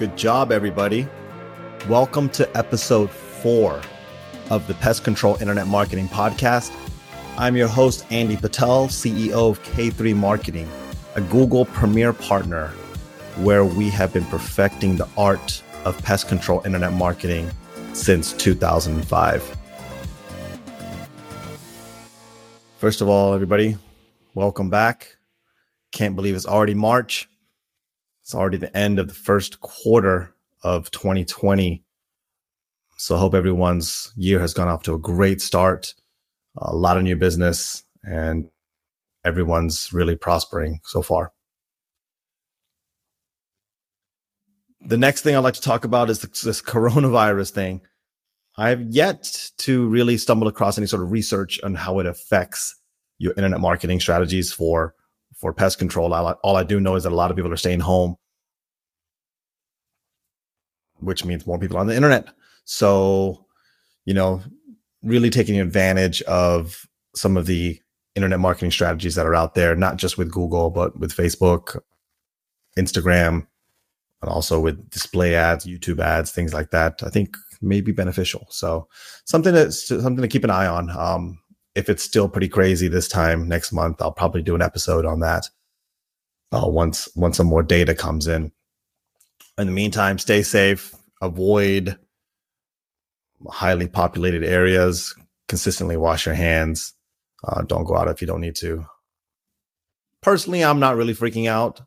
[0.00, 1.06] Good job, everybody.
[1.86, 3.82] Welcome to episode four
[4.48, 6.74] of the Pest Control Internet Marketing Podcast.
[7.36, 10.66] I'm your host, Andy Patel, CEO of K3 Marketing,
[11.16, 12.68] a Google Premier partner
[13.42, 17.50] where we have been perfecting the art of pest control internet marketing
[17.92, 19.56] since 2005.
[22.78, 23.76] First of all, everybody,
[24.32, 25.18] welcome back.
[25.92, 27.29] Can't believe it's already March.
[28.30, 31.82] It's already the end of the first quarter of 2020.
[32.96, 35.94] So I hope everyone's year has gone off to a great start.
[36.56, 38.48] A lot of new business and
[39.24, 41.32] everyone's really prospering so far.
[44.80, 47.80] The next thing I'd like to talk about is this coronavirus thing.
[48.56, 52.76] I have yet to really stumble across any sort of research on how it affects
[53.18, 54.94] your internet marketing strategies for
[55.40, 56.12] for pest control.
[56.12, 58.16] All I, all I do know is that a lot of people are staying home,
[60.98, 62.28] which means more people on the internet.
[62.64, 63.46] So,
[64.04, 64.42] you know,
[65.02, 67.80] really taking advantage of some of the
[68.14, 71.80] internet marketing strategies that are out there, not just with Google, but with Facebook,
[72.76, 73.46] Instagram,
[74.22, 77.02] and also with display ads, YouTube ads, things like that.
[77.02, 78.46] I think may be beneficial.
[78.50, 78.88] So
[79.24, 80.90] something that's something to keep an eye on.
[80.90, 81.39] Um,
[81.74, 85.20] if it's still pretty crazy this time next month, I'll probably do an episode on
[85.20, 85.48] that.
[86.52, 88.50] Uh, once once some more data comes in.
[89.56, 90.94] In the meantime, stay safe.
[91.22, 91.96] Avoid
[93.48, 95.14] highly populated areas.
[95.48, 96.94] Consistently wash your hands.
[97.44, 98.84] Uh, don't go out if you don't need to.
[100.22, 101.80] Personally, I'm not really freaking out.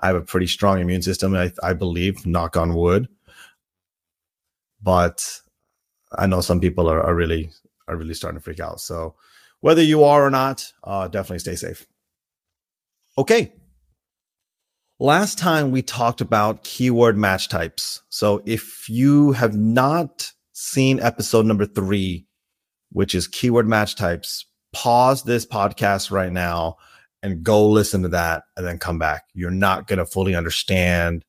[0.00, 1.34] I have a pretty strong immune system.
[1.34, 3.08] I, I believe, knock on wood.
[4.82, 5.40] But
[6.16, 7.50] I know some people are, are really
[7.88, 8.80] are really starting to freak out.
[8.80, 9.14] So
[9.60, 11.86] whether you are or not, uh, definitely stay safe.
[13.16, 13.52] Okay.
[15.00, 18.02] Last time we talked about keyword match types.
[18.08, 22.26] So if you have not seen episode number three,
[22.90, 26.76] which is keyword match types, pause this podcast right now
[27.22, 29.24] and go listen to that and then come back.
[29.32, 31.24] You're not going to fully understand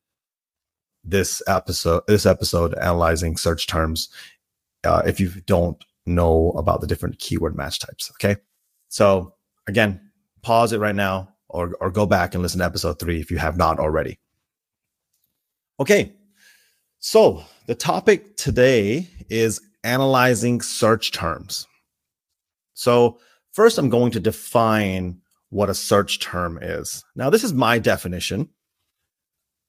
[1.02, 4.10] this episode, this episode analyzing search terms.
[4.84, 8.10] Uh, if you don't know about the different keyword match types.
[8.12, 8.40] Okay.
[8.88, 9.34] So
[9.66, 10.00] again,
[10.42, 13.38] pause it right now or, or go back and listen to episode three if you
[13.38, 14.18] have not already.
[15.80, 16.12] Okay.
[16.98, 21.66] So the topic today is analyzing search terms.
[22.74, 23.18] So
[23.52, 27.04] first I'm going to define what a search term is.
[27.14, 28.48] Now, this is my definition.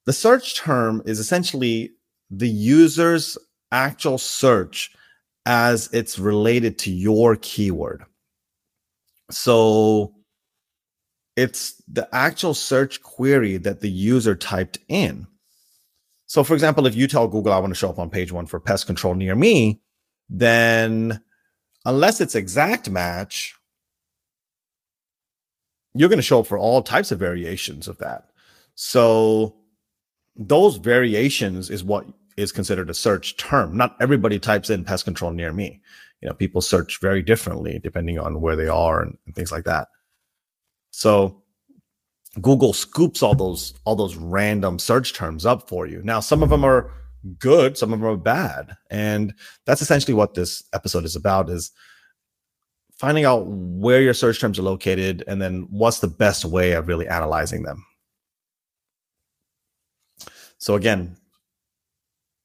[0.06, 1.92] The search term is essentially
[2.30, 3.38] the user's
[3.72, 4.92] actual search
[5.47, 8.03] as it's related to your keyword.
[9.31, 10.13] So
[11.38, 15.25] it's the actual search query that the user typed in.
[16.25, 18.46] So, for example, if you tell Google, I want to show up on page one
[18.46, 19.80] for pest control near me,
[20.30, 21.22] then
[21.86, 23.56] unless it's exact match,
[25.94, 28.25] you're going to show up for all types of variations of that.
[28.75, 29.56] So,
[30.36, 32.06] those variations is what
[32.38, 33.75] is considered a search term.
[33.75, 35.81] Not everybody types in pest control near me.
[36.22, 39.66] You know, people search very differently depending on where they are and, and things like
[39.66, 39.90] that.
[40.92, 41.44] So
[42.42, 46.02] Google scoops all those all those random search terms up for you.
[46.03, 46.92] Now, some of them are
[47.40, 49.34] good, some of them are bad, and
[49.66, 51.72] that's essentially what this episode is about: is
[52.94, 56.88] finding out where your search terms are located, and then what's the best way of
[56.88, 57.84] really analyzing them.
[60.59, 61.16] So again,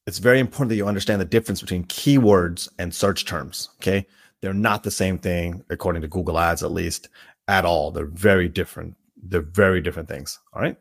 [0.07, 3.71] it's very important that you understand the difference between keywords and search terms.
[3.81, 4.07] Okay.
[4.41, 7.09] They're not the same thing, according to Google Ads, at least
[7.47, 7.93] at all.
[7.93, 8.97] They're very different.
[9.17, 10.39] They're very different things.
[10.53, 10.77] All right.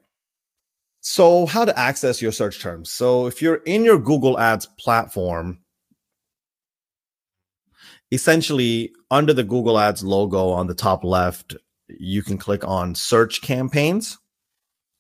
[1.02, 2.92] So, how to access your search terms?
[2.92, 5.60] So, if you're in your Google Ads platform,
[8.12, 11.56] essentially under the Google Ads logo on the top left,
[11.88, 14.18] you can click on search campaigns,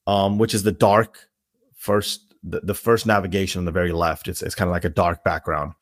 [0.07, 1.30] um, which is the dark
[1.75, 4.28] first the, the first navigation on the very left.
[4.28, 5.74] It's, it's kind of like a dark background.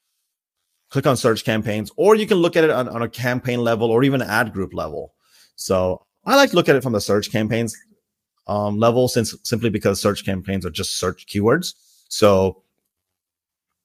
[0.89, 3.91] Click on search campaigns, or you can look at it on, on a campaign level
[3.91, 5.13] or even ad group level.
[5.55, 7.77] So I like to look at it from the search campaigns
[8.47, 11.75] um, level, since simply because search campaigns are just search keywords.
[12.09, 12.63] So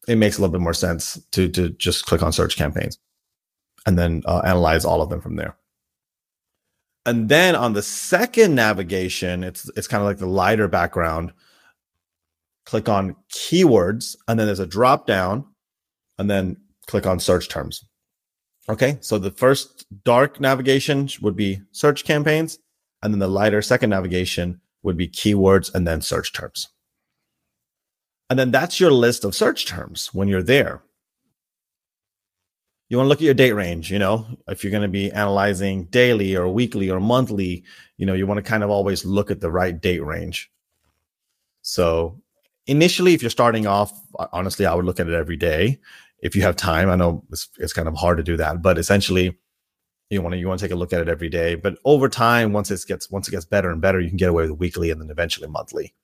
[0.09, 2.99] it makes a little bit more sense to to just click on search campaigns
[3.87, 5.57] and then uh, analyze all of them from there.
[7.07, 11.33] And then on the second navigation, it's it's kind of like the lighter background
[12.65, 15.45] click on keywords, and then there's a drop down,
[16.19, 16.57] and then
[16.87, 17.85] click on search terms.
[18.69, 22.59] Okay, so the first dark navigation would be search campaigns,
[23.03, 26.69] and then the lighter second navigation would be keywords and then search terms.
[28.31, 30.83] And then that's your list of search terms when you're there.
[32.89, 35.11] You want to look at your date range, you know, if you're going to be
[35.11, 37.65] analyzing daily or weekly or monthly,
[37.97, 40.51] you know, you want to kind of always look at the right date range.
[41.63, 42.21] So
[42.67, 43.93] initially, if you're starting off,
[44.33, 45.81] honestly, I would look at it every day
[46.21, 46.91] if you have time.
[46.91, 49.39] I know it's, it's kind of hard to do that, but essentially,
[50.11, 51.55] you want to you want to take a look at it every day.
[51.55, 54.31] But over time, once it gets once it gets better and better, you can get
[54.31, 55.95] away with weekly and then eventually monthly.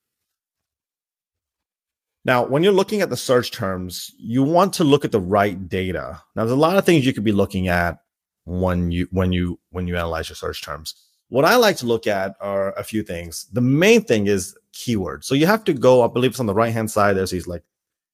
[2.25, 5.69] Now, when you're looking at the search terms, you want to look at the right
[5.69, 6.21] data.
[6.37, 7.99] Now, there's a lot of things you could be looking at
[8.45, 10.95] when you when you when you analyze your search terms.
[11.31, 13.47] What I like to look at are a few things.
[13.53, 15.25] The main thing is keywords.
[15.25, 17.17] So you have to go, I believe it's on the right hand side.
[17.17, 17.63] There's these like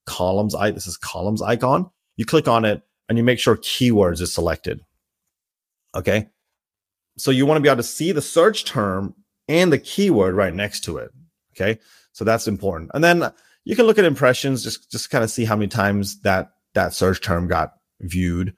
[0.04, 0.54] columns.
[0.54, 1.90] I this is columns icon.
[2.16, 4.82] You click on it and you make sure keywords is selected.
[5.94, 6.28] Okay.
[7.16, 9.14] So you want to be able to see the search term
[9.48, 11.10] and the keyword right next to it.
[11.54, 11.80] Okay.
[12.12, 12.90] So that's important.
[12.92, 13.32] And then
[13.64, 16.92] you can look at impressions, just, just kind of see how many times that, that
[16.92, 18.54] search term got viewed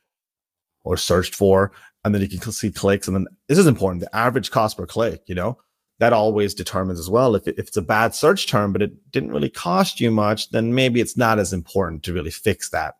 [0.82, 1.70] or searched for.
[2.04, 3.08] And then you can see clicks.
[3.08, 4.00] And then this is important.
[4.00, 5.58] The average cost per click, you know,
[5.98, 7.34] that always determines as well.
[7.34, 10.50] If, it, if it's a bad search term, but it didn't really cost you much,
[10.50, 12.94] then maybe it's not as important to really fix that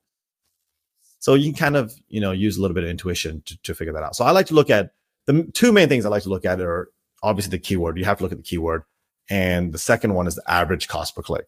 [1.21, 3.75] so you can kind of, you know, use a little bit of intuition to, to
[3.75, 4.17] figure that out.
[4.17, 4.93] So I like to look at
[5.27, 6.91] the two main things I like to look at are
[7.23, 7.99] obviously the keyword.
[7.99, 8.85] You have to look at the keyword.
[9.29, 11.47] And the second one is the average cost per click.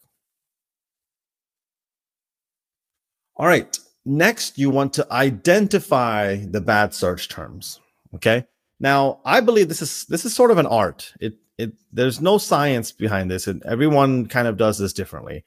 [3.37, 3.79] All right.
[4.05, 7.81] Next, you want to identify the bad search terms.
[8.15, 8.47] Okay.
[8.79, 11.13] Now, I believe this is this is sort of an art.
[11.21, 15.45] It it there's no science behind this, and everyone kind of does this differently.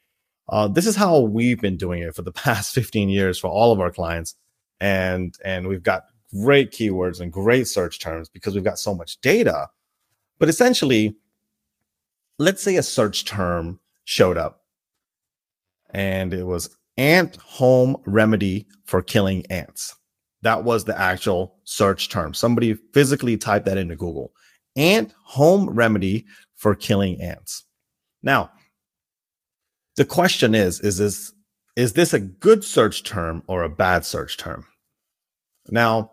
[0.48, 3.72] Uh, this is how we've been doing it for the past 15 years for all
[3.72, 4.34] of our clients.
[4.80, 9.20] And, and we've got great keywords and great search terms because we've got so much
[9.20, 9.68] data.
[10.38, 11.16] But essentially,
[12.38, 14.62] let's say a search term showed up
[15.90, 19.94] and it was ant home remedy for killing ants.
[20.42, 22.34] That was the actual search term.
[22.34, 24.32] Somebody physically typed that into Google.
[24.76, 26.26] Ant home remedy
[26.56, 27.64] for killing ants.
[28.22, 28.50] Now,
[29.96, 31.32] the question is is this
[31.76, 34.66] is this a good search term or a bad search term
[35.70, 36.10] now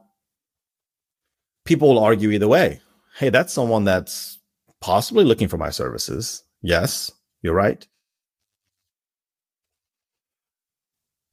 [1.65, 2.79] people will argue either way
[3.17, 4.39] hey that's someone that's
[4.81, 7.11] possibly looking for my services yes
[7.41, 7.87] you're right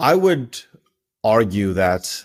[0.01, 0.61] i would
[1.25, 2.25] argue that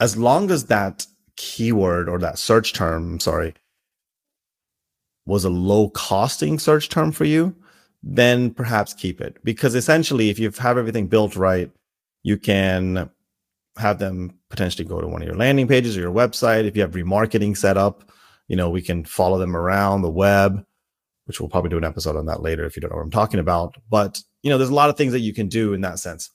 [0.00, 1.06] as long as that
[1.36, 3.54] keyword or that search term sorry
[5.26, 7.54] was a low costing search term for you
[8.06, 9.42] then perhaps keep it.
[9.42, 11.70] Because essentially if you have everything built right
[12.22, 13.10] you can
[13.78, 16.64] have them potentially go to one of your landing pages or your website.
[16.64, 18.10] If you have remarketing set up
[18.48, 20.64] you know we can follow them around the web
[21.26, 23.10] which we'll probably do an episode on that later if you don't know what i'm
[23.10, 25.80] talking about but you know there's a lot of things that you can do in
[25.80, 26.30] that sense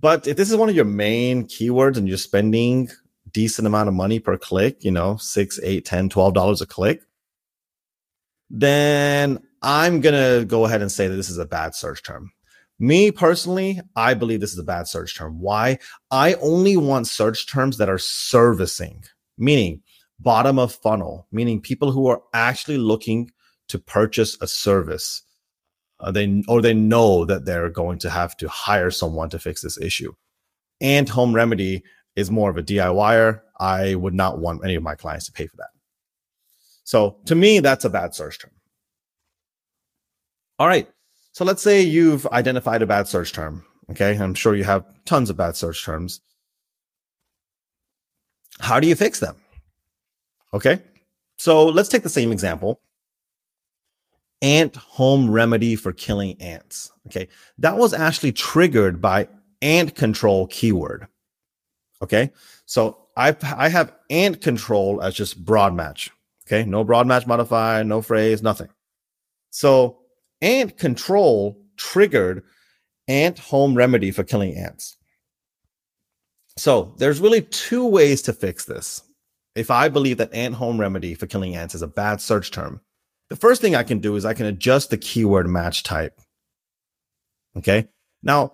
[0.00, 2.88] but if this is one of your main keywords and you're spending
[3.32, 7.02] decent amount of money per click you know six eight ten twelve dollars a click
[8.50, 12.32] then I'm to go ahead and say that this is a bad search term.
[12.78, 15.40] Me personally, I believe this is a bad search term.
[15.40, 15.78] Why?
[16.10, 19.04] I only want search terms that are servicing,
[19.38, 19.82] meaning
[20.20, 23.30] bottom of funnel, meaning people who are actually looking
[23.68, 25.22] to purchase a service.
[25.98, 29.62] Uh, they or they know that they're going to have to hire someone to fix
[29.62, 30.12] this issue.
[30.80, 31.82] ant home remedy
[32.16, 33.40] is more of a DIYer.
[33.58, 35.70] I would not want any of my clients to pay for that.
[36.84, 38.52] So to me, that's a bad search term.
[40.58, 40.88] All right.
[41.32, 43.64] So let's say you've identified a bad search term.
[43.90, 44.16] Okay.
[44.16, 46.20] I'm sure you have tons of bad search terms.
[48.60, 49.36] How do you fix them?
[50.54, 50.80] Okay.
[51.36, 52.80] So let's take the same example.
[54.42, 56.92] Ant home remedy for killing ants.
[57.06, 57.28] Okay.
[57.58, 59.28] That was actually triggered by
[59.62, 61.08] ant control keyword.
[62.02, 62.30] Okay.
[62.66, 66.10] So I, I have ant control as just broad match.
[66.46, 66.64] Okay.
[66.64, 68.68] No broad match modifier, no phrase, nothing.
[69.50, 69.98] So
[70.42, 72.42] ant control triggered
[73.08, 74.96] ant home remedy for killing ants.
[76.58, 79.02] So there's really two ways to fix this.
[79.54, 82.80] If I believe that ant home remedy for killing ants is a bad search term,
[83.28, 86.20] the first thing I can do is I can adjust the keyword match type.
[87.56, 87.88] Okay.
[88.22, 88.52] Now,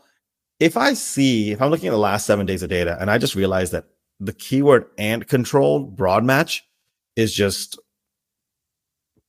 [0.60, 3.18] if I see, if I'm looking at the last seven days of data and I
[3.18, 3.86] just realize that
[4.20, 6.64] the keyword ant control broad match
[7.16, 7.78] is just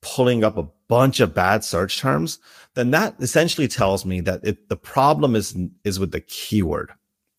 [0.02, 2.40] pulling up a bunch of bad search terms,
[2.76, 6.92] then that essentially tells me that it, the problem is, is with the keyword.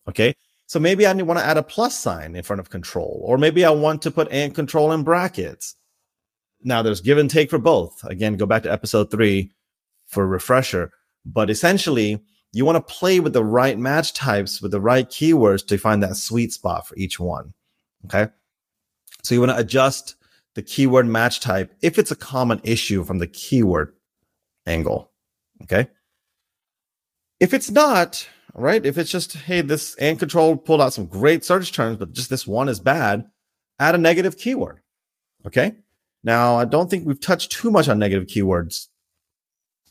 [0.09, 0.35] Okay.
[0.67, 3.63] So maybe I want to add a plus sign in front of control, or maybe
[3.63, 5.75] I want to put ant control in brackets.
[6.63, 8.03] Now there's give and take for both.
[8.03, 9.51] Again, go back to episode three
[10.07, 10.91] for refresher.
[11.25, 15.65] But essentially, you want to play with the right match types with the right keywords
[15.67, 17.53] to find that sweet spot for each one.
[18.05, 18.31] Okay.
[19.23, 20.15] So you want to adjust
[20.53, 23.93] the keyword match type if it's a common issue from the keyword
[24.65, 25.11] angle.
[25.63, 25.89] Okay.
[27.39, 28.85] If it's not, right?
[28.85, 32.29] If it's just, hey, this ant control pulled out some great search terms, but just
[32.29, 33.25] this one is bad,
[33.79, 34.79] add a negative keyword.
[35.45, 35.73] Okay.
[36.25, 38.87] Now, I don't think we've touched too much on negative keywords.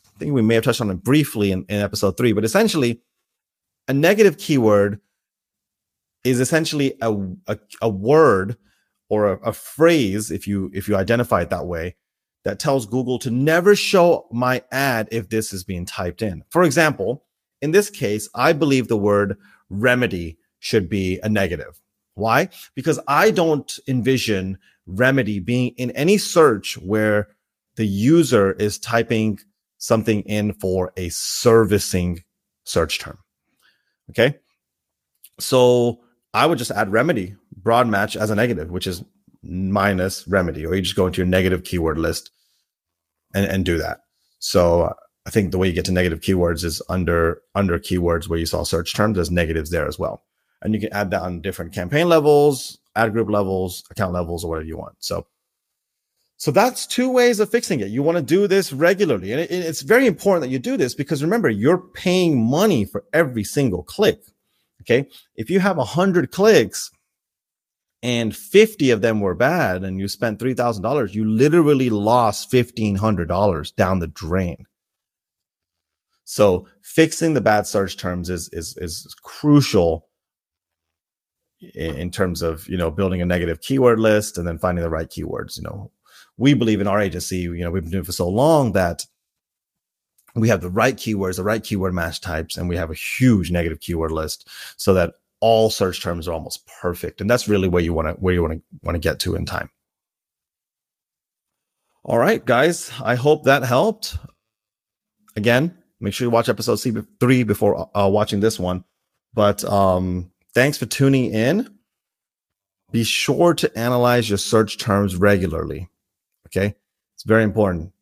[0.05, 3.01] I think we may have touched on it briefly in, in episode three, but essentially,
[3.87, 5.01] a negative keyword
[6.25, 7.15] is essentially a,
[7.47, 8.57] a, a word
[9.09, 11.95] or a, a, phrase, if you if you identify it that way,
[12.43, 16.43] that tells Google to never show my ad if this is being typed in.
[16.49, 17.25] For example,
[17.63, 19.37] in this case, I believe the word
[19.69, 21.81] remedy should be a negative.
[22.15, 22.49] Why?
[22.75, 27.29] Because I don't envision remedy being in any search where
[27.77, 29.39] the user is typing
[29.79, 32.23] something in for a servicing
[32.65, 33.19] search term.
[34.11, 34.39] Okay.
[35.39, 36.01] So
[36.33, 39.03] I would just add remedy broad match as a negative, which is
[39.43, 42.31] minus remedy, or you just go into your negative keyword list
[43.35, 44.01] and, and do that.
[44.39, 44.95] So
[45.27, 48.47] I think the way you get to negative keywords is under under keywords where you
[48.47, 49.17] saw search terms.
[49.17, 50.23] There's negatives there as well,
[50.63, 54.51] and you can add that on different campaign levels, ad group levels, account levels, or
[54.51, 54.97] whatever you want.
[54.99, 55.27] So,
[56.37, 57.89] so that's two ways of fixing it.
[57.89, 60.95] You want to do this regularly, and it, it's very important that you do this
[60.95, 64.21] because remember you're paying money for every single click.
[64.83, 66.91] Okay, if you have a hundred clicks
[68.03, 74.01] and 50 of them were bad and you spent $3,000, you literally lost $1,500 down
[74.01, 74.67] the drain.
[76.25, 80.09] So fixing the bad search terms is is is crucial
[81.75, 85.09] in, terms of you know building a negative keyword list and then finding the right
[85.09, 85.57] keywords.
[85.57, 85.91] You know,
[86.37, 87.39] we believe in our agency.
[87.39, 89.07] You know, we've been doing for so long that
[90.35, 93.51] we have the right keywords, the right keyword match types, and we have a huge
[93.51, 97.21] negative keyword list so that all search terms are almost perfect.
[97.21, 99.35] And that's really where you want to where you want to want to get to
[99.35, 99.71] in time.
[102.05, 102.93] All right, guys.
[103.03, 104.19] I hope that helped.
[105.37, 108.85] Again, Make sure you watch episode c3 before uh, watching this one.
[109.33, 111.69] But um, thanks for tuning in.
[112.93, 115.89] Be sure to analyze your search terms regularly.
[116.47, 116.75] Okay.
[117.15, 117.93] It's very important.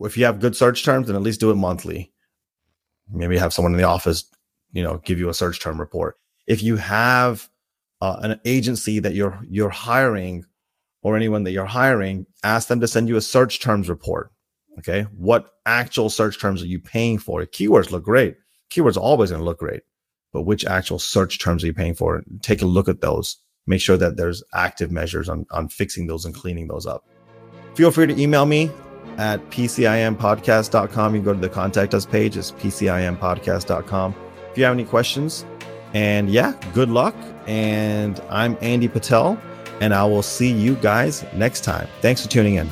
[0.00, 2.12] If you have good search terms, then at least do it monthly.
[3.10, 4.24] Maybe have someone in the office,
[4.72, 6.16] you know, give you a search term report.
[6.46, 7.48] If you have
[8.00, 10.44] uh, an agency that you're you're hiring
[11.02, 14.32] or anyone that you're hiring, ask them to send you a search terms report.
[14.78, 15.02] Okay.
[15.16, 17.42] What actual search terms are you paying for?
[17.42, 18.36] Keywords look great.
[18.70, 19.82] Keywords always going to look great,
[20.34, 22.22] but which actual search terms are you paying for?
[22.42, 23.38] Take a look at those.
[23.66, 27.06] Make sure that there's active measures on, on fixing those and cleaning those up.
[27.74, 28.70] Feel free to email me
[29.16, 31.14] at pcimpodcast.com.
[31.14, 32.36] You go to the contact us page.
[32.36, 34.14] It's pcimpodcast.com.
[34.50, 35.46] If you have any questions,
[35.94, 37.14] and yeah, good luck.
[37.46, 39.40] And I'm Andy Patel,
[39.80, 41.88] and I will see you guys next time.
[42.02, 42.68] Thanks for tuning in.